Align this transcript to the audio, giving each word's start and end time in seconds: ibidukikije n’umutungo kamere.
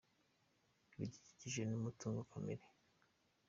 ibidukikije 0.93 1.61
n’umutungo 1.69 2.19
kamere. 2.31 2.65